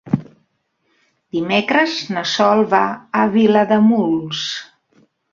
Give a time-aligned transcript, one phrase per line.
[1.35, 2.79] Dimecres na Sol va
[3.19, 4.41] a Vilademuls.